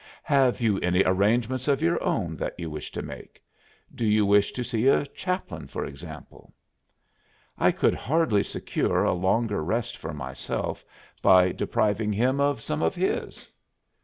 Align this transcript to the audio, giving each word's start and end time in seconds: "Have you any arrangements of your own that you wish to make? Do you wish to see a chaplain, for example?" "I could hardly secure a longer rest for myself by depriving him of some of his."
"Have 0.23 0.61
you 0.61 0.79
any 0.79 1.03
arrangements 1.03 1.67
of 1.67 1.79
your 1.83 2.03
own 2.03 2.35
that 2.37 2.59
you 2.59 2.71
wish 2.71 2.91
to 2.93 3.03
make? 3.03 3.39
Do 3.93 4.03
you 4.03 4.25
wish 4.25 4.51
to 4.53 4.63
see 4.63 4.87
a 4.87 5.05
chaplain, 5.05 5.67
for 5.67 5.85
example?" 5.85 6.55
"I 7.55 7.71
could 7.71 7.93
hardly 7.93 8.41
secure 8.41 9.03
a 9.03 9.13
longer 9.13 9.63
rest 9.63 9.95
for 9.95 10.11
myself 10.11 10.83
by 11.21 11.51
depriving 11.51 12.13
him 12.13 12.39
of 12.39 12.61
some 12.63 12.81
of 12.81 12.95
his." 12.95 13.47